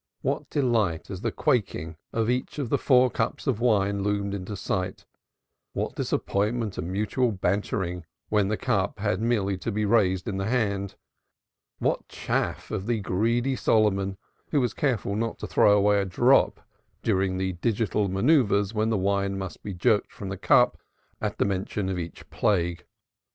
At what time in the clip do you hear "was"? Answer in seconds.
14.59-14.73